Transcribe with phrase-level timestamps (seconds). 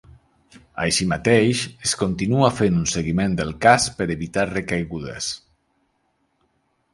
[0.83, 5.29] Així mateix, es continua fent un seguiment del cas per evitar recaigudes.